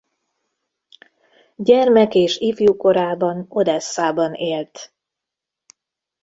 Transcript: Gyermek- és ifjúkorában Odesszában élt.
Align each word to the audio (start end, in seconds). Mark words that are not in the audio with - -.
Gyermek- 1.55 2.15
és 2.15 2.37
ifjúkorában 2.37 3.45
Odesszában 3.49 4.33
élt. 4.33 4.93